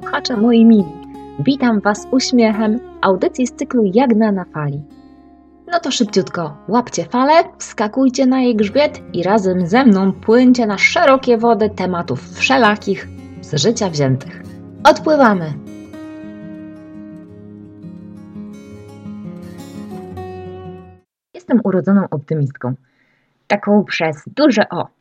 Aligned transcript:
słuchacze 0.00 0.36
moi 0.36 0.64
mili. 0.64 0.84
Witam 1.38 1.80
Was 1.80 2.08
uśmiechem 2.10 2.80
audycji 3.00 3.46
z 3.46 3.52
cyklu 3.52 3.82
Jagna 3.94 4.32
na 4.32 4.44
fali. 4.44 4.82
No 5.72 5.80
to 5.80 5.90
szybciutko, 5.90 6.56
łapcie 6.68 7.04
falę, 7.04 7.32
wskakujcie 7.58 8.26
na 8.26 8.40
jej 8.40 8.56
grzbiet 8.56 9.02
i 9.12 9.22
razem 9.22 9.66
ze 9.66 9.84
mną 9.84 10.12
płyńcie 10.12 10.66
na 10.66 10.78
szerokie 10.78 11.38
wody 11.38 11.70
tematów 11.70 12.30
wszelakich 12.38 13.08
z 13.40 13.54
życia 13.62 13.90
wziętych. 13.90 14.42
Odpływamy! 14.84 15.52
Jestem 21.34 21.60
urodzoną 21.64 22.04
optymistką. 22.10 22.74
Taką 23.46 23.84
przez 23.84 24.22
duże 24.36 24.68
O. 24.70 24.99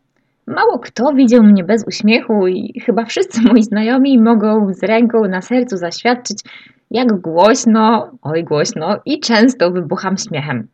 Mało 0.50 0.80
kto 0.80 1.14
widział 1.14 1.44
mnie 1.44 1.64
bez 1.64 1.88
uśmiechu 1.88 2.48
i 2.48 2.82
chyba 2.86 3.06
wszyscy 3.06 3.42
moi 3.42 3.64
znajomi 3.64 4.22
mogą 4.22 4.74
z 4.74 4.84
ręką 4.84 5.28
na 5.28 5.42
sercu 5.42 5.78
zaświadczyć, 5.78 6.40
jak 6.92 7.22
głośno, 7.22 8.12
oj 8.22 8.44
głośno 8.44 9.00
i 9.06 9.20
często 9.20 9.72
wybucham 9.72 10.18
śmiechem. 10.18 10.68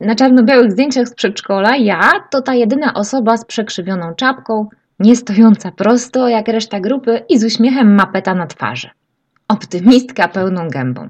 Na 0.00 0.14
czarno-białych 0.14 0.72
zdjęciach 0.72 1.08
z 1.08 1.14
przedszkola 1.14 1.76
ja 1.76 2.00
to 2.30 2.42
ta 2.42 2.54
jedyna 2.54 2.94
osoba 2.94 3.36
z 3.36 3.44
przekrzywioną 3.44 4.14
czapką, 4.14 4.68
nie 4.98 5.16
stojąca 5.16 5.70
prosto 5.72 6.28
jak 6.28 6.48
reszta 6.48 6.80
grupy 6.80 7.22
i 7.28 7.38
z 7.38 7.44
uśmiechem 7.44 7.94
mapeta 7.94 8.34
na 8.34 8.46
twarzy. 8.46 8.90
Optymistka 9.48 10.28
pełną 10.28 10.68
gębą. 10.68 11.08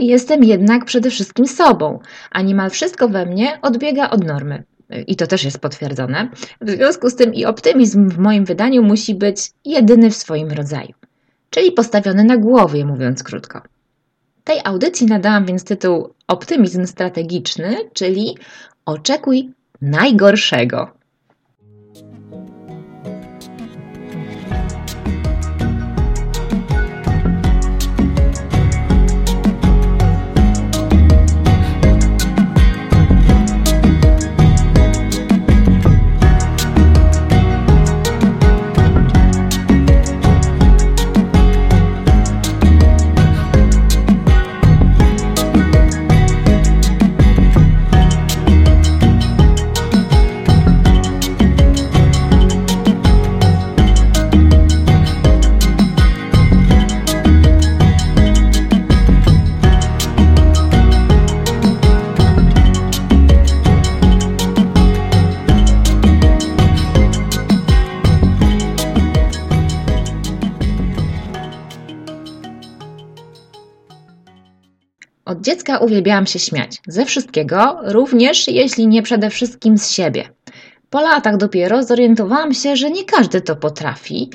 Jestem 0.00 0.44
jednak 0.44 0.84
przede 0.84 1.10
wszystkim 1.10 1.46
sobą, 1.46 1.98
a 2.30 2.42
niemal 2.42 2.70
wszystko 2.70 3.08
we 3.08 3.26
mnie 3.26 3.58
odbiega 3.62 4.10
od 4.10 4.24
normy. 4.24 4.64
I 5.06 5.16
to 5.16 5.26
też 5.26 5.44
jest 5.44 5.58
potwierdzone. 5.58 6.28
W 6.60 6.70
związku 6.70 7.10
z 7.10 7.16
tym 7.16 7.34
i 7.34 7.44
optymizm 7.44 8.08
w 8.08 8.18
moim 8.18 8.44
wydaniu 8.44 8.82
musi 8.82 9.14
być 9.14 9.50
jedyny 9.64 10.10
w 10.10 10.16
swoim 10.16 10.50
rodzaju, 10.50 10.92
czyli 11.50 11.72
postawiony 11.72 12.24
na 12.24 12.36
głowie, 12.36 12.84
mówiąc 12.84 13.22
krótko. 13.22 13.62
Tej 14.44 14.60
audycji 14.64 15.06
nadałam 15.06 15.44
więc 15.46 15.64
tytuł 15.64 16.14
Optymizm 16.28 16.86
strategiczny, 16.86 17.76
czyli 17.92 18.36
Oczekuj 18.86 19.50
najgorszego. 19.82 20.99
Dziecka 75.60 75.78
uwielbiałam 75.78 76.26
się 76.26 76.38
śmiać. 76.38 76.76
Ze 76.86 77.04
wszystkiego, 77.04 77.78
również 77.84 78.48
jeśli 78.48 78.86
nie 78.88 79.02
przede 79.02 79.30
wszystkim 79.30 79.78
z 79.78 79.90
siebie. 79.90 80.24
Po 80.90 81.00
latach 81.00 81.36
dopiero 81.36 81.82
zorientowałam 81.82 82.54
się, 82.54 82.76
że 82.76 82.90
nie 82.90 83.04
każdy 83.04 83.40
to 83.40 83.56
potrafi 83.56 84.30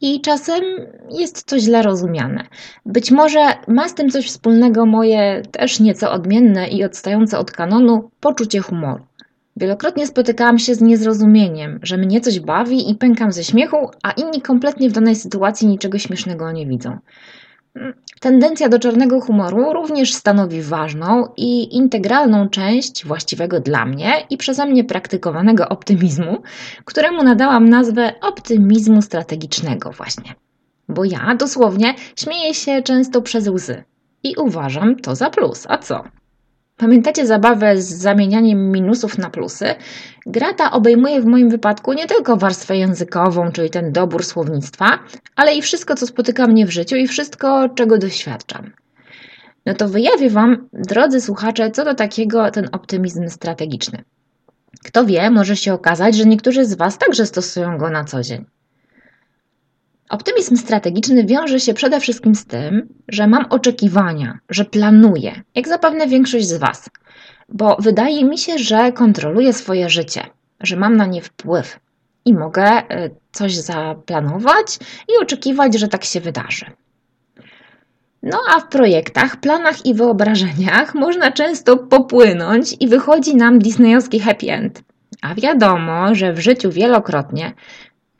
i 0.00 0.20
czasem 0.20 0.62
jest 1.10 1.44
to 1.44 1.58
źle 1.58 1.82
rozumiane. 1.82 2.46
Być 2.86 3.10
może 3.10 3.46
ma 3.68 3.88
z 3.88 3.94
tym 3.94 4.10
coś 4.10 4.26
wspólnego 4.26 4.86
moje 4.86 5.42
też 5.52 5.80
nieco 5.80 6.12
odmienne 6.12 6.68
i 6.68 6.84
odstające 6.84 7.38
od 7.38 7.50
kanonu 7.50 8.10
poczucie 8.20 8.60
humoru. 8.60 9.04
Wielokrotnie 9.56 10.06
spotykałam 10.06 10.58
się 10.58 10.74
z 10.74 10.80
niezrozumieniem, 10.80 11.80
że 11.82 11.96
mnie 11.96 12.20
coś 12.20 12.40
bawi 12.40 12.90
i 12.90 12.94
pękam 12.94 13.32
ze 13.32 13.44
śmiechu, 13.44 13.90
a 14.02 14.10
inni 14.10 14.40
kompletnie 14.40 14.90
w 14.90 14.92
danej 14.92 15.16
sytuacji 15.16 15.68
niczego 15.68 15.98
śmiesznego 15.98 16.52
nie 16.52 16.66
widzą. 16.66 16.98
Tendencja 18.20 18.68
do 18.68 18.78
czarnego 18.78 19.20
humoru 19.20 19.72
również 19.72 20.14
stanowi 20.14 20.62
ważną 20.62 21.28
i 21.36 21.76
integralną 21.76 22.48
część 22.48 23.06
właściwego 23.06 23.60
dla 23.60 23.86
mnie 23.86 24.12
i 24.30 24.36
przeze 24.36 24.66
mnie 24.66 24.84
praktykowanego 24.84 25.68
optymizmu, 25.68 26.42
któremu 26.84 27.22
nadałam 27.22 27.68
nazwę 27.68 28.12
optymizmu 28.20 29.02
strategicznego 29.02 29.90
właśnie. 29.92 30.34
Bo 30.88 31.04
ja 31.04 31.34
dosłownie 31.38 31.94
śmieję 32.16 32.54
się 32.54 32.82
często 32.82 33.22
przez 33.22 33.48
łzy 33.48 33.84
i 34.22 34.34
uważam 34.36 34.96
to 34.96 35.14
za 35.14 35.30
plus. 35.30 35.66
A 35.68 35.78
co? 35.78 36.04
Pamiętacie 36.76 37.26
zabawę 37.26 37.82
z 37.82 37.88
zamienianiem 37.88 38.72
minusów 38.72 39.18
na 39.18 39.30
plusy? 39.30 39.74
Gra 40.26 40.52
ta 40.54 40.70
obejmuje 40.70 41.20
w 41.20 41.26
moim 41.26 41.50
wypadku 41.50 41.92
nie 41.92 42.06
tylko 42.06 42.36
warstwę 42.36 42.76
językową, 42.76 43.52
czyli 43.52 43.70
ten 43.70 43.92
dobór 43.92 44.24
słownictwa, 44.24 44.98
ale 45.36 45.54
i 45.54 45.62
wszystko, 45.62 45.94
co 45.94 46.06
spotyka 46.06 46.46
mnie 46.46 46.66
w 46.66 46.70
życiu 46.70 46.96
i 46.96 47.08
wszystko, 47.08 47.68
czego 47.68 47.98
doświadczam. 47.98 48.72
No 49.66 49.74
to 49.74 49.88
wyjawię 49.88 50.30
Wam, 50.30 50.68
drodzy 50.72 51.20
słuchacze, 51.20 51.70
co 51.70 51.84
do 51.84 51.94
takiego 51.94 52.50
ten 52.50 52.68
optymizm 52.72 53.28
strategiczny. 53.28 54.04
Kto 54.84 55.04
wie, 55.04 55.30
może 55.30 55.56
się 55.56 55.74
okazać, 55.74 56.16
że 56.16 56.24
niektórzy 56.24 56.64
z 56.64 56.74
Was 56.74 56.98
także 56.98 57.26
stosują 57.26 57.78
go 57.78 57.90
na 57.90 58.04
co 58.04 58.22
dzień. 58.22 58.44
Optymizm 60.08 60.56
strategiczny 60.56 61.24
wiąże 61.24 61.60
się 61.60 61.74
przede 61.74 62.00
wszystkim 62.00 62.34
z 62.34 62.44
tym, 62.44 62.88
że 63.08 63.26
mam 63.26 63.46
oczekiwania, 63.50 64.38
że 64.50 64.64
planuję, 64.64 65.42
jak 65.54 65.68
zapewne 65.68 66.06
większość 66.06 66.46
z 66.46 66.56
Was, 66.56 66.90
bo 67.48 67.76
wydaje 67.80 68.24
mi 68.24 68.38
się, 68.38 68.58
że 68.58 68.92
kontroluję 68.92 69.52
swoje 69.52 69.90
życie, 69.90 70.22
że 70.60 70.76
mam 70.76 70.96
na 70.96 71.06
nie 71.06 71.22
wpływ 71.22 71.80
i 72.24 72.34
mogę 72.34 72.62
e, 72.62 73.10
coś 73.32 73.56
zaplanować 73.56 74.78
i 75.08 75.22
oczekiwać, 75.22 75.78
że 75.78 75.88
tak 75.88 76.04
się 76.04 76.20
wydarzy. 76.20 76.66
No 78.22 78.38
a 78.54 78.60
w 78.60 78.68
projektach, 78.68 79.40
planach 79.40 79.86
i 79.86 79.94
wyobrażeniach 79.94 80.94
można 81.04 81.32
często 81.32 81.76
popłynąć 81.76 82.76
i 82.80 82.88
wychodzi 82.88 83.36
nam 83.36 83.58
disneyowski 83.58 84.20
happy 84.20 84.52
end. 84.52 84.82
A 85.22 85.34
wiadomo, 85.34 86.14
że 86.14 86.32
w 86.32 86.40
życiu 86.40 86.70
wielokrotnie 86.70 87.52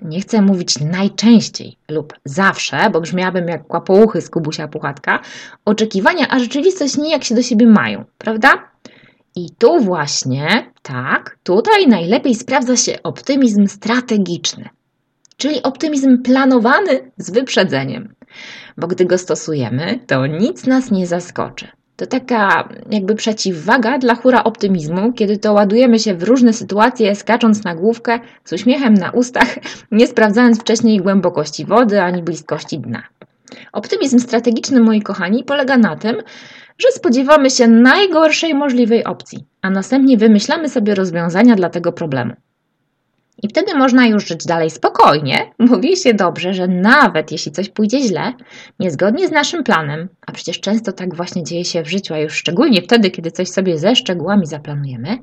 nie 0.03 0.21
chcę 0.21 0.43
mówić 0.43 0.81
najczęściej 0.81 1.79
lub 1.91 2.15
zawsze, 2.25 2.91
bo 2.91 3.01
brzmiałabym 3.01 3.49
jak 3.49 3.67
kłapouchy 3.67 4.21
z 4.21 4.31
Kubusia 4.31 4.69
Puchatka, 4.69 5.21
oczekiwania, 5.65 6.29
a 6.29 6.39
rzeczywistość 6.39 6.97
nijak 6.97 7.25
się 7.25 7.35
do 7.35 7.43
siebie 7.43 7.67
mają, 7.67 8.05
prawda? 8.19 8.71
I 9.37 9.51
tu 9.59 9.81
właśnie, 9.81 10.73
tak, 10.83 11.39
tutaj 11.43 11.89
najlepiej 11.89 12.35
sprawdza 12.35 12.77
się 12.77 13.03
optymizm 13.03 13.67
strategiczny, 13.67 14.69
czyli 15.37 15.63
optymizm 15.63 16.23
planowany 16.23 17.11
z 17.17 17.31
wyprzedzeniem. 17.31 18.15
Bo 18.77 18.87
gdy 18.87 19.05
go 19.05 19.19
stosujemy, 19.19 20.01
to 20.07 20.27
nic 20.27 20.67
nas 20.67 20.91
nie 20.91 21.07
zaskoczy. 21.07 21.69
To 21.97 22.07
taka 22.07 22.69
jakby 22.91 23.15
przeciwwaga 23.15 23.99
dla 23.99 24.15
hura 24.15 24.45
optymizmu, 24.45 25.13
kiedy 25.13 25.39
to 25.39 25.53
ładujemy 25.53 25.99
się 25.99 26.15
w 26.15 26.23
różne 26.23 26.53
sytuacje, 26.53 27.15
skacząc 27.15 27.65
na 27.65 27.75
główkę, 27.75 28.19
z 28.45 28.53
uśmiechem 28.53 28.95
na 28.95 29.11
ustach, 29.11 29.59
nie 29.93 30.07
sprawdzając 30.07 30.61
wcześniej 30.61 31.01
głębokości 31.01 31.65
wody 31.65 32.03
ani 32.03 32.23
bliskości 32.23 32.79
dna. 32.79 33.03
Optymizm 33.73 34.19
strategiczny, 34.19 34.81
moi 34.81 35.03
kochani, 35.03 35.45
polega 35.45 35.77
na 35.77 35.97
tym, 35.97 36.17
że 36.79 36.89
spodziewamy 36.93 37.51
się 37.51 37.69
najgorszej 37.69 38.55
możliwej 38.55 39.05
opcji, 39.05 39.45
a 39.63 39.71
następnie 39.71 40.17
wymyślamy 40.17 40.69
sobie 40.69 40.95
rozwiązania 40.95 41.55
dla 41.55 41.71
tego 41.71 41.93
problemu. 41.93 42.33
I 43.43 43.49
wtedy 43.49 43.75
można 43.75 44.07
już 44.07 44.27
żyć 44.27 44.47
dalej 44.47 44.71
spokojnie, 44.71 45.53
mówi 45.71 45.97
się 45.97 46.15
dobrze, 46.15 46.55
że 46.55 46.69
nawet 46.69 47.33
jeśli 47.33 47.53
coś 47.53 47.69
pójdzie 47.69 48.01
źle, 48.01 48.33
niezgodnie 48.81 49.29
z 49.29 49.31
naszym 49.31 49.65
planem, 49.65 50.09
a 50.27 50.33
przecież 50.33 50.61
często 50.61 50.93
tak 50.93 51.15
właśnie 51.15 51.45
dzieje 51.45 51.65
się 51.65 51.83
w 51.83 51.91
życiu, 51.91 52.15
a 52.15 52.19
już 52.19 52.35
szczególnie 52.35 52.83
wtedy, 52.83 53.11
kiedy 53.11 53.31
coś 53.31 53.49
sobie 53.49 53.79
ze 53.79 53.97
szczegółami 53.97 54.47
zaplanujemy, 54.47 55.19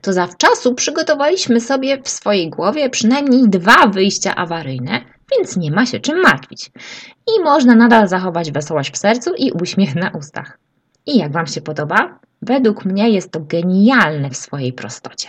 to 0.00 0.12
zawczasu 0.12 0.74
przygotowaliśmy 0.74 1.60
sobie 1.60 2.02
w 2.02 2.08
swojej 2.08 2.50
głowie 2.50 2.90
przynajmniej 2.90 3.48
dwa 3.48 3.86
wyjścia 3.86 4.34
awaryjne, 4.34 5.00
więc 5.36 5.56
nie 5.56 5.70
ma 5.70 5.86
się 5.86 6.00
czym 6.00 6.20
martwić. 6.20 6.70
I 7.26 7.42
można 7.44 7.74
nadal 7.74 8.08
zachować 8.08 8.52
wesołość 8.52 8.94
w 8.94 8.98
sercu 8.98 9.30
i 9.38 9.52
uśmiech 9.52 9.94
na 9.94 10.10
ustach. 10.10 10.58
I 11.06 11.18
jak 11.18 11.32
Wam 11.32 11.46
się 11.46 11.60
podoba? 11.60 12.18
Według 12.42 12.84
mnie 12.84 13.10
jest 13.10 13.32
to 13.32 13.40
genialne 13.40 14.30
w 14.30 14.36
swojej 14.36 14.72
prostocie. 14.72 15.28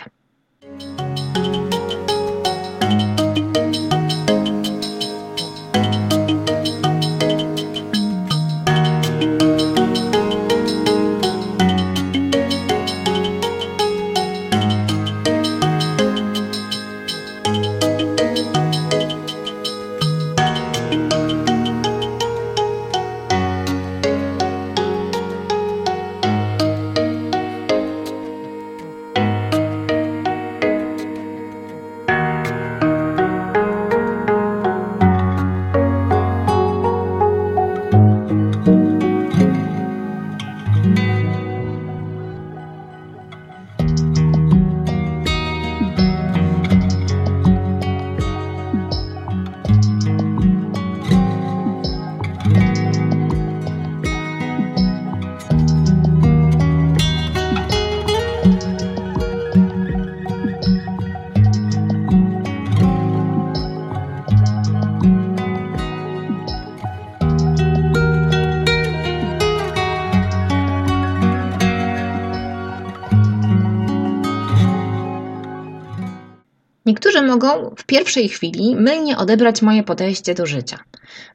Mogą 77.40 77.74
w 77.76 77.84
pierwszej 77.84 78.28
chwili 78.28 78.76
mylnie 78.76 79.16
odebrać 79.16 79.62
moje 79.62 79.82
podejście 79.82 80.34
do 80.34 80.46
życia, 80.46 80.78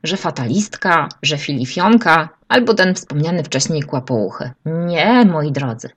że 0.03 0.17
fatalistka, 0.17 1.09
że 1.21 1.37
filifionka, 1.37 2.29
albo 2.47 2.73
ten 2.73 2.95
wspomniany 2.95 3.43
wcześniej 3.43 3.83
kłapouchy. 3.83 4.51
Nie, 4.65 5.25
moi 5.25 5.51
drodzy. 5.51 5.89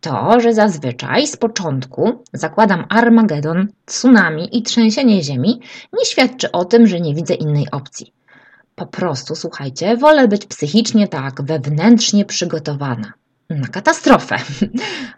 To, 0.00 0.40
że 0.40 0.54
zazwyczaj 0.54 1.26
z 1.26 1.36
początku 1.36 2.24
zakładam 2.32 2.84
Armagedon, 2.88 3.68
tsunami 3.84 4.58
i 4.58 4.62
trzęsienie 4.62 5.22
ziemi, 5.22 5.60
nie 5.92 6.04
świadczy 6.04 6.52
o 6.52 6.64
tym, 6.64 6.86
że 6.86 7.00
nie 7.00 7.14
widzę 7.14 7.34
innej 7.34 7.70
opcji. 7.70 8.12
Po 8.74 8.86
prostu, 8.86 9.34
słuchajcie, 9.34 9.96
wolę 9.96 10.28
być 10.28 10.46
psychicznie 10.46 11.08
tak, 11.08 11.42
wewnętrznie 11.42 12.24
przygotowana 12.24 13.12
na 13.50 13.68
katastrofę. 13.68 14.36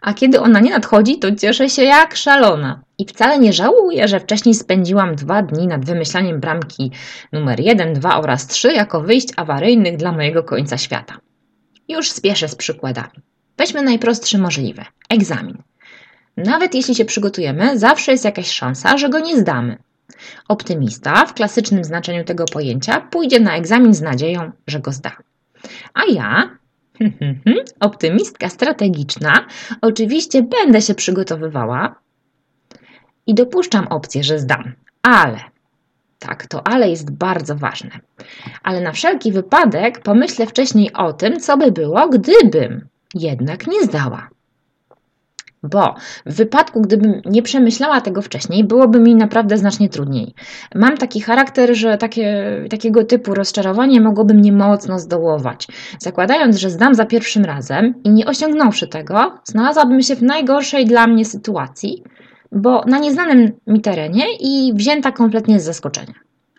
A 0.01 0.15
kiedy 0.15 0.41
ona 0.41 0.61
nie 0.61 0.71
nadchodzi, 0.71 1.19
to 1.19 1.35
cieszę 1.35 1.69
się 1.69 1.83
jak 1.83 2.17
szalona. 2.17 2.81
I 2.99 3.07
wcale 3.07 3.39
nie 3.39 3.53
żałuję, 3.53 4.09
że 4.09 4.21
wcześniej 4.21 4.55
spędziłam 4.55 5.15
dwa 5.15 5.43
dni 5.43 5.67
nad 5.67 5.85
wymyślaniem 5.85 6.41
bramki 6.41 6.91
numer 7.33 7.61
1, 7.61 7.95
2 7.95 8.21
oraz 8.21 8.47
3 8.47 8.73
jako 8.73 9.01
wyjść 9.01 9.29
awaryjnych 9.37 9.97
dla 9.97 10.13
mojego 10.13 10.43
końca 10.43 10.79
świata. 10.79 11.15
Już 11.89 12.11
spieszę 12.11 12.49
z 12.49 12.55
przykładami. 12.55 13.23
Weźmy 13.59 13.83
najprostszy 13.83 14.39
możliwy 14.39 14.85
egzamin. 15.11 15.63
Nawet 16.37 16.75
jeśli 16.75 16.95
się 16.95 17.05
przygotujemy, 17.05 17.79
zawsze 17.79 18.13
jest 18.13 18.25
jakaś 18.25 18.51
szansa, 18.51 18.99
że 18.99 19.09
go 19.09 19.19
nie 19.19 19.37
zdamy. 19.37 19.79
Optymista, 20.49 21.27
w 21.27 21.35
klasycznym 21.35 21.85
znaczeniu 21.85 22.25
tego 22.25 22.45
pojęcia, 22.45 23.01
pójdzie 23.01 23.41
na 23.41 23.57
egzamin 23.57 23.95
z 23.95 24.01
nadzieją, 24.01 24.53
że 24.67 24.81
go 24.81 24.93
zda. 24.93 25.17
A 25.95 26.01
ja, 26.13 26.59
optymistka 27.81 28.49
strategiczna, 28.49 29.47
oczywiście 29.81 30.43
będę 30.43 30.83
się 30.83 30.95
przygotowywała 30.95 31.95
i 33.27 33.35
dopuszczam 33.35 33.87
opcję, 33.87 34.25
że 34.25 34.39
zdam, 34.39 34.73
ale 35.03 35.41
tak, 36.19 36.47
to 36.47 36.67
ale 36.67 36.91
jest 36.91 37.11
bardzo 37.11 37.57
ważne. 37.57 37.91
Ale 38.63 38.81
na 38.81 38.93
wszelki 38.93 39.33
wypadek 39.33 40.01
pomyślę 40.01 40.47
wcześniej 40.47 40.93
o 40.93 41.13
tym, 41.13 41.41
co 41.41 41.57
by 41.57 41.73
było, 41.73 42.09
gdybym 42.09 42.89
jednak 43.15 43.67
nie 43.67 43.83
zdała. 43.83 44.29
Bo 45.63 45.95
w 46.27 46.35
wypadku, 46.35 46.81
gdybym 46.81 47.23
nie 47.25 47.43
przemyślała 47.43 48.01
tego 48.01 48.23
wcześniej, 48.23 48.65
byłoby 48.65 49.01
mi 49.01 49.15
naprawdę 49.15 49.59
znacznie 49.59 49.89
trudniej. 49.89 50.35
Mam 50.75 50.97
taki 50.97 51.21
charakter, 51.21 51.77
że 51.77 51.99
takie, 51.99 52.45
takiego 52.71 53.05
typu 53.05 53.35
rozczarowanie 53.35 54.01
mogłoby 54.01 54.35
mnie 54.35 54.53
mocno 54.53 54.99
zdołować. 54.99 55.69
Zakładając, 55.99 56.57
że 56.57 56.71
zdam 56.71 56.95
za 56.95 57.05
pierwszym 57.05 57.45
razem 57.45 57.95
i 58.05 58.11
nie 58.11 58.27
osiągnąwszy 58.27 58.89
tego, 58.89 59.39
znalazłabym 59.45 60.03
się 60.03 60.17
w 60.17 60.23
najgorszej 60.23 60.87
dla 60.87 61.07
mnie 61.07 61.25
sytuacji, 61.25 62.03
bo 62.53 62.85
na 62.87 62.99
nieznanym 62.99 63.53
mi 63.67 63.81
terenie 63.81 64.25
i 64.41 64.73
wzięta 64.75 65.13
kompletnie 65.13 65.61
z 65.61 65.65
zaskoczenia. 65.65 66.15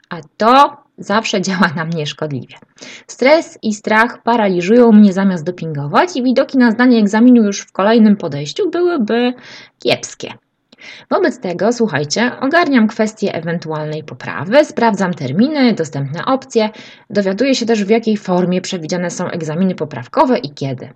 A 0.10 0.18
to 0.38 0.78
zawsze 1.00 1.42
działa 1.42 1.69
na 1.75 1.86
mnie 1.86 2.06
szkodliwie. 2.06 2.56
Stres 3.07 3.60
i 3.63 3.74
strach 3.74 4.24
paraliżują 4.24 4.92
mnie 4.92 5.13
zamiast 5.13 5.44
dopingować 5.44 6.16
i 6.16 6.24
widoki 6.24 6.57
na 6.57 6.72
zdanie 6.72 7.00
egzaminu 7.00 7.44
już 7.44 7.62
w 7.62 7.72
kolejnym 7.72 8.18
podejściu 8.18 8.69
byłyby 8.69 9.34
kiepskie. 9.80 10.34
Wobec 11.10 11.40
tego, 11.40 11.74
słuchajcie, 11.74 12.31
ogarniam 12.42 12.88
kwestię 12.88 13.34
ewentualnej 13.34 14.04
poprawy, 14.04 14.66
sprawdzam 14.66 15.13
terminy, 15.13 15.74
dostępne 15.74 16.25
opcje, 16.25 16.69
dowiaduję 17.10 17.56
się 17.56 17.66
też 17.66 17.84
w 17.84 17.90
jakiej 17.90 18.18
formie 18.18 18.62
przewidziane 18.62 19.12
są 19.12 19.28
egzaminy 19.28 19.75
poprawkowe 19.75 20.38
i 20.38 20.50
kiedy. 20.54 20.90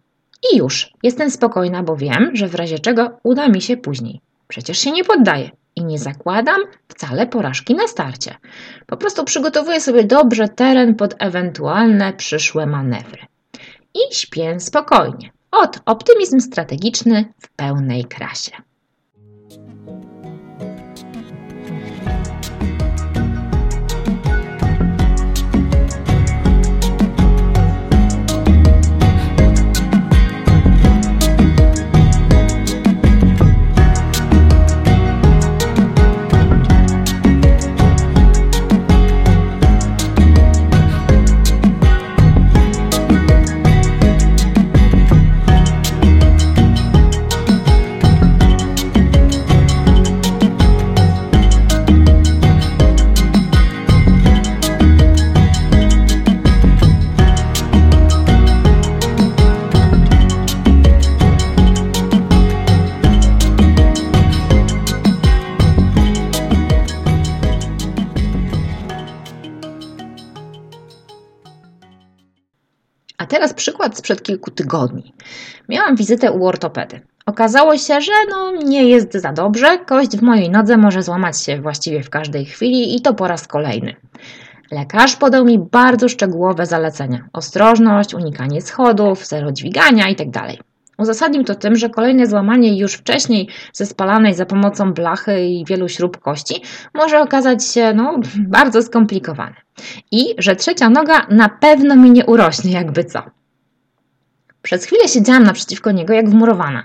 I 0.54 0.58
już, 0.58 0.92
jestem 1.04 1.32
spokojna, 1.32 1.84
bo 1.84 1.96
wiem, 1.96 2.32
że 2.34 2.48
w 2.48 2.56
razie 2.56 2.80
czego 2.80 3.20
uda 3.24 3.48
mi 3.48 3.62
się 3.62 3.78
później. 3.78 4.22
Przecież 4.48 4.80
się 4.80 4.92
nie 4.92 5.04
poddaję 5.04 5.50
i 5.76 5.86
nie 5.86 6.00
zakładam 6.00 6.62
wcale 6.88 7.28
porażki 7.28 7.76
na 7.76 7.88
starcie. 7.88 8.36
Po 8.88 8.98
prostu 8.98 9.24
przygotowuję 9.24 9.82
sobie 9.82 10.04
dobrze 10.04 10.50
teren 10.50 10.96
pod 10.96 11.16
ewentualne 11.20 12.14
przyszłe 12.14 12.66
manewry. 12.66 13.22
I 13.96 14.16
śpię 14.16 14.60
spokojnie. 14.60 15.32
Od 15.52 15.80
optymizm 15.86 16.40
strategiczny 16.40 17.26
w 17.42 17.50
pełnej 17.50 18.06
krasie. 18.06 18.52
Sprzed 74.04 74.24
kilku 74.24 74.52
tygodni. 74.52 75.14
Miałam 75.70 75.96
wizytę 75.96 76.32
u 76.32 76.48
ortopedy. 76.48 77.02
Okazało 77.26 77.78
się, 77.78 78.02
że 78.02 78.12
no, 78.30 78.52
nie 78.52 78.90
jest 78.90 79.14
za 79.14 79.34
dobrze. 79.34 79.78
Kość 79.78 80.18
w 80.18 80.22
mojej 80.22 80.50
nodze 80.50 80.78
może 80.78 81.04
złamać 81.04 81.42
się 81.42 81.62
właściwie 81.62 82.04
w 82.04 82.10
każdej 82.10 82.46
chwili 82.46 82.96
i 82.96 83.02
to 83.02 83.14
po 83.14 83.28
raz 83.28 83.48
kolejny. 83.48 83.96
Lekarz 84.72 85.16
podał 85.16 85.46
mi 85.46 85.60
bardzo 85.60 86.10
szczegółowe 86.10 86.66
zalecenia: 86.66 87.30
ostrożność, 87.34 88.14
unikanie 88.14 88.62
schodów, 88.62 89.28
zero 89.28 89.52
dźwigania 89.52 90.10
itd. 90.10 90.42
Uzasadnił 90.98 91.44
to 91.44 91.56
tym, 91.56 91.76
że 91.76 91.90
kolejne 91.90 92.28
złamanie 92.28 92.80
już 92.80 92.94
wcześniej 92.94 93.48
zespalanej 93.74 94.34
za 94.34 94.46
pomocą 94.46 94.94
blachy 94.94 95.46
i 95.46 95.66
wielu 95.66 95.90
śrub 95.90 96.18
kości 96.18 96.62
może 96.94 97.22
okazać 97.22 97.66
się 97.66 97.94
no, 97.94 98.20
bardzo 98.38 98.82
skomplikowane. 98.82 99.56
I 100.12 100.36
że 100.38 100.56
trzecia 100.56 100.90
noga 100.90 101.28
na 101.30 101.50
pewno 101.50 101.96
mi 101.96 102.12
nie 102.12 102.26
urośnie, 102.26 102.72
jakby 102.72 103.04
co. 103.04 103.24
Przez 104.64 104.86
chwilę 104.86 105.08
siedziałam 105.08 105.44
naprzeciwko 105.44 105.92
niego 105.92 106.14
jak 106.14 106.30
wmurowana. 106.30 106.84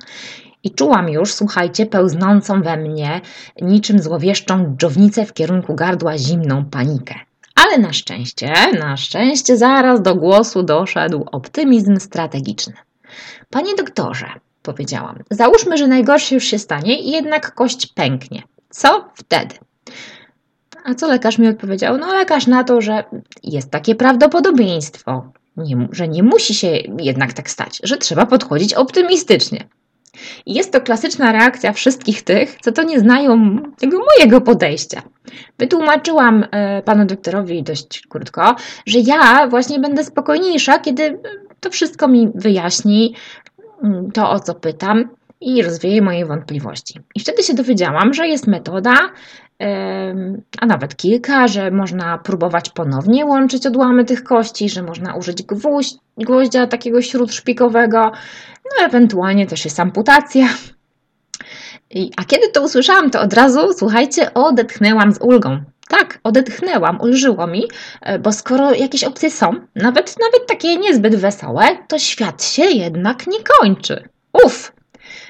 I 0.65 0.71
czułam 0.71 1.09
już, 1.09 1.35
słuchajcie, 1.35 1.87
pełznącą 1.87 2.63
we 2.63 2.77
mnie 2.77 3.21
niczym 3.63 3.99
złowieszczą 3.99 4.77
dżownicę 4.77 5.27
w 5.27 5.33
kierunku 5.33 5.75
gardła 5.75 6.19
zimną 6.19 6.65
panikę. 6.65 7.15
Ale 7.55 7.79
na 7.79 7.93
szczęście, 7.93 8.53
na 8.79 8.97
szczęście 8.97 9.57
zaraz 9.57 10.03
do 10.03 10.15
głosu 10.15 10.63
doszedł 10.63 11.25
optymizm 11.33 11.97
strategiczny. 11.97 12.75
Panie 13.51 13.75
doktorze, 13.75 14.27
powiedziałam, 14.63 15.23
załóżmy, 15.31 15.77
że 15.79 15.87
najgorsze 15.87 16.35
już 16.35 16.45
się 16.45 16.59
stanie 16.59 17.01
i 17.01 17.11
jednak 17.11 17.55
kość 17.55 17.87
pęknie. 17.87 18.43
Co 18.71 19.11
wtedy? 19.15 19.55
A 20.85 20.95
co 20.95 21.09
lekarz 21.09 21.39
mi 21.39 21.49
odpowiedział? 21.49 21.99
No, 21.99 22.15
lekarz 22.15 22.47
na 22.47 22.65
to, 22.65 22.81
że 22.81 23.05
jest 23.43 23.71
takie 23.71 23.95
prawdopodobieństwo, 23.95 25.33
nie, 25.59 25.89
że 25.93 26.09
nie 26.09 26.23
musi 26.23 26.55
się 26.55 26.79
jednak 26.99 27.33
tak 27.33 27.51
stać, 27.51 27.81
że 27.83 27.97
trzeba 27.97 28.27
podchodzić 28.27 28.75
optymistycznie. 28.75 29.69
I 30.47 30.55
jest 30.55 30.73
to 30.73 30.81
klasyczna 30.81 31.33
reakcja 31.33 31.73
wszystkich 31.73 32.23
tych, 32.23 32.57
co 32.61 32.73
to 32.73 32.83
nie 32.83 33.01
znają 33.01 33.59
tego 33.79 33.99
mojego 33.99 34.41
podejścia. 34.41 35.03
Wytłumaczyłam 35.59 36.45
e, 36.51 36.83
panu 36.83 37.05
doktorowi 37.05 37.63
dość 37.63 38.07
krótko, 38.09 38.57
że 38.87 38.99
ja 38.99 39.47
właśnie 39.49 39.79
będę 39.79 40.05
spokojniejsza, 40.05 40.79
kiedy 40.79 41.19
to 41.61 41.71
wszystko 41.71 42.09
mi 42.09 42.29
wyjaśni, 42.35 43.15
mm, 43.83 44.11
to 44.13 44.31
o 44.31 44.41
co 44.41 44.55
pytam 44.55 45.09
i 45.41 45.63
rozwieje 45.63 46.03
moje 46.03 46.27
wątpliwości. 46.27 47.01
I 47.15 47.21
wtedy 47.21 47.43
się 47.43 47.55
dowiedziałam, 47.55 48.15
że 48.15 48.29
jest 48.29 48.47
metoda, 48.47 48.95
a 50.61 50.67
nawet 50.67 50.97
kilka, 50.97 51.49
że 51.49 51.71
można 51.71 52.19
próbować 52.19 52.71
ponownie 52.71 53.27
łączyć 53.27 53.67
odłamy 53.67 54.05
tych 54.05 54.25
kości, 54.25 54.69
że 54.69 54.83
można 54.83 55.15
użyć 55.15 55.43
gwoździa 56.17 56.67
takiego 56.67 57.03
śródszpikowego, 57.03 58.13
no 58.65 58.87
ewentualnie 58.87 59.47
też 59.47 59.65
jest 59.65 59.81
amputacja. 59.81 60.49
I, 61.91 62.11
a 62.17 62.25
kiedy 62.25 62.49
to 62.49 62.63
usłyszałam, 62.63 63.11
to 63.11 63.21
od 63.21 63.35
razu, 63.35 63.73
słuchajcie, 63.73 64.35
odetchnęłam 64.35 65.13
z 65.13 65.19
ulgą. 65.21 65.61
Tak, 65.89 66.19
odetchnęłam, 66.25 67.01
ulżyło 67.01 67.47
mi, 67.47 67.65
e, 68.03 68.19
bo 68.19 68.33
skoro 68.33 68.75
jakieś 68.75 69.05
opcje 69.05 69.31
są, 69.31 69.51
nawet, 69.75 70.17
nawet 70.21 70.49
takie 70.49 70.77
niezbyt 70.77 71.17
wesołe, 71.17 71.63
to 71.89 71.99
świat 71.99 72.45
się 72.45 72.63
jednak 72.63 73.27
nie 73.27 73.39
kończy. 73.59 74.09
Uff! 74.45 74.78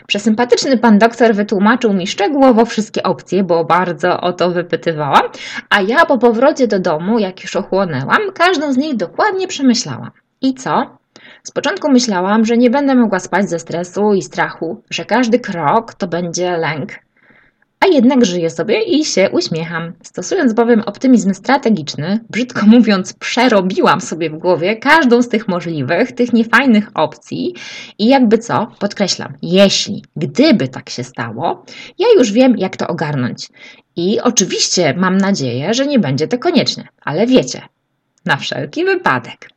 Przesympatyczny 0.07 0.78
pan 0.78 0.99
doktor 0.99 1.35
wytłumaczył 1.35 1.93
mi 1.93 2.07
szczegółowo 2.07 2.64
wszystkie 2.64 3.02
opcje, 3.02 3.45
bo 3.45 3.64
bardzo 3.64 4.21
o 4.21 4.33
to 4.33 4.50
wypytywałam, 4.50 5.23
a 5.71 5.81
ja 5.81 6.07
po 6.07 6.19
powrocie 6.19 6.69
do 6.69 6.78
domu, 6.78 7.19
jak 7.19 7.43
już 7.43 7.57
ochłonęłam, 7.57 8.19
każdą 8.35 8.73
z 8.73 8.76
nich 8.76 8.97
dokładnie 8.97 9.49
przemyślałam. 9.49 10.11
I 10.40 10.55
co? 10.55 10.99
Z 11.43 11.50
początku 11.50 11.90
myślałam, 11.90 12.45
że 12.45 12.57
nie 12.57 12.71
będę 12.71 12.95
mogła 12.95 13.19
spać 13.19 13.50
ze 13.50 13.59
stresu 13.59 14.14
i 14.14 14.23
strachu, 14.23 14.83
że 14.90 15.05
każdy 15.05 15.40
krok 15.40 15.95
to 15.95 16.07
będzie 16.07 16.57
lęk, 16.57 16.93
a 17.81 17.87
jednak 17.87 18.25
żyję 18.25 18.51
sobie 18.51 18.83
i 18.83 19.05
się 19.05 19.31
uśmiecham. 19.31 19.93
Stosując 20.03 20.53
bowiem 20.53 20.81
optymizm 20.81 21.35
strategiczny, 21.35 22.21
brzydko 22.31 22.67
mówiąc, 22.67 23.13
przerobiłam 23.13 24.01
sobie 24.01 24.31
w 24.31 24.39
głowie 24.39 24.77
każdą 24.77 25.23
z 25.23 25.29
tych 25.29 25.49
możliwych, 25.49 26.13
tych 26.13 26.33
niefajnych 26.33 26.91
opcji 26.95 27.55
i 27.99 28.07
jakby 28.07 28.39
co, 28.39 28.67
podkreślam, 28.79 29.35
jeśli, 29.43 30.05
gdyby 30.17 30.69
tak 30.69 30.91
się 30.91 31.05
stało, 31.05 31.65
ja 31.99 32.07
już 32.19 32.33
wiem, 32.33 32.57
jak 32.57 32.77
to 32.77 32.89
ogarnąć. 32.89 33.49
I 33.97 34.21
oczywiście 34.21 34.95
mam 34.97 35.17
nadzieję, 35.17 35.75
że 35.75 35.87
nie 35.87 35.99
będzie 35.99 36.29
to 36.29 36.39
konieczne, 36.39 36.85
ale 37.05 37.27
wiecie, 37.27 37.63
na 38.25 38.37
wszelki 38.37 38.85
wypadek. 38.85 39.49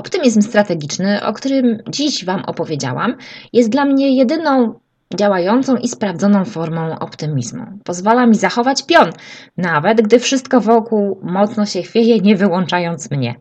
Optymizm 0.00 0.42
strategiczny, 0.42 1.24
o 1.24 1.32
którym 1.32 1.78
dziś 1.88 2.24
Wam 2.24 2.44
opowiedziałam, 2.44 3.16
jest 3.52 3.70
dla 3.70 3.84
mnie 3.84 4.16
jedyną 4.16 4.74
działającą 5.14 5.76
i 5.76 5.88
sprawdzoną 5.88 6.44
formą 6.44 6.98
optymizmu. 6.98 7.66
Pozwala 7.84 8.26
mi 8.26 8.34
zachować 8.34 8.86
pion, 8.86 9.10
nawet 9.56 10.02
gdy 10.02 10.18
wszystko 10.18 10.60
wokół 10.60 11.20
mocno 11.22 11.66
się 11.66 11.82
chwieje, 11.82 12.18
nie 12.18 12.36
wyłączając 12.36 13.10
mnie. 13.10 13.34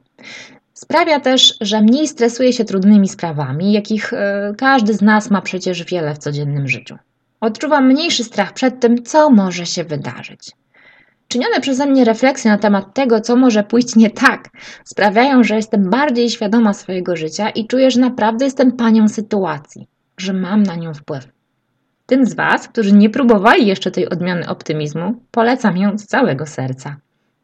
Sprawia 0.74 1.20
też, 1.20 1.58
że 1.62 1.82
mniej 1.82 2.08
stresuję 2.08 2.54
się 2.54 2.66
trudnymi 2.66 3.10
sprawami, 3.10 3.74
jakich 3.74 4.14
e, 4.14 4.54
każdy 4.58 4.94
z 4.94 5.02
nas 5.02 5.32
ma 5.32 5.42
przecież 5.42 5.84
wiele 5.84 6.16
w 6.16 6.18
codziennym 6.18 6.68
życiu. 6.68 6.98
Odczuwam 7.42 7.88
mniejszy 7.88 8.24
strach 8.24 8.54
przed 8.54 8.80
tym, 8.80 9.04
co 9.04 9.30
może 9.30 9.66
się 9.66 9.84
wydarzyć. 9.84 10.52
Czynione 11.32 11.62
przeze 11.62 11.86
mnie 11.86 12.06
refleksje 12.06 12.52
na 12.52 12.58
temat 12.58 12.94
tego, 12.94 13.22
co 13.22 13.36
może 13.36 13.64
pójść 13.64 13.96
nie 13.96 14.10
tak, 14.10 14.50
sprawiają, 14.86 15.44
że 15.44 15.56
jestem 15.56 15.90
bardziej 15.90 16.30
świadoma 16.30 16.74
swojego 16.74 17.16
życia 17.16 17.50
i 17.50 17.68
czuję, 17.68 17.92
że 17.92 18.00
naprawdę 18.00 18.46
jestem 18.46 18.72
panią 18.72 19.08
sytuacji, 19.08 19.88
że 20.18 20.34
mam 20.34 20.64
na 20.64 20.76
nią 20.76 20.94
wpływ. 20.94 21.28
Tym 22.06 22.26
z 22.26 22.34
Was, 22.34 22.68
którzy 22.68 22.94
nie 22.94 23.10
próbowali 23.10 23.68
jeszcze 23.68 23.92
tej 23.92 24.10
odmiany 24.10 24.48
optymizmu, 24.48 25.24
polecam 25.32 25.78
ją 25.78 25.98
z 25.98 26.06
całego 26.06 26.46
serca. 26.46 26.96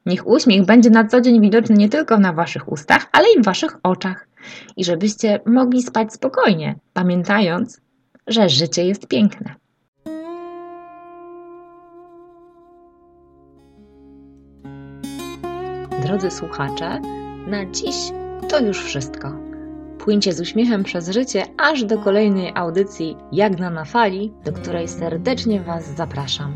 Niech 0.05 0.27
uśmiech 0.27 0.65
będzie 0.65 0.89
na 0.89 1.05
co 1.05 1.21
dzień 1.21 1.41
widoczny 1.41 1.75
nie 1.75 1.89
tylko 1.89 2.19
na 2.19 2.33
Waszych 2.33 2.71
ustach, 2.71 3.05
ale 3.11 3.25
i 3.37 3.41
w 3.41 3.45
Waszych 3.45 3.77
oczach. 3.83 4.27
I 4.77 4.83
żebyście 4.85 5.39
mogli 5.45 5.83
spać 5.83 6.13
spokojnie, 6.13 6.75
pamiętając, 6.93 7.81
że 8.27 8.49
życie 8.49 8.85
jest 8.85 9.07
piękne. 9.07 9.55
Drodzy 16.15 16.37
słuchacze, 16.37 17.01
na 17.47 17.65
dziś 17.65 17.95
to 18.49 18.59
już 18.59 18.83
wszystko. 18.83 19.31
Płyńcie 19.99 20.33
z 20.33 20.39
uśmiechem 20.39 20.83
przez 20.83 21.09
życie 21.09 21.45
aż 21.57 21.83
do 21.83 21.97
kolejnej 21.97 22.51
audycji 22.55 23.17
Jagna 23.31 23.69
na 23.69 23.85
fali, 23.85 24.33
do 24.45 24.53
której 24.53 24.87
serdecznie 24.87 25.61
Was 25.61 25.95
zapraszam. 25.95 26.55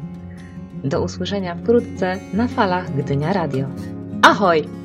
Do 0.84 1.01
usłyszenia 1.01 1.56
wkrótce 1.56 2.20
na 2.34 2.48
falach 2.48 2.96
Gdynia 2.96 3.34
Radio. 3.34 3.68
Ahoj! 4.22 4.79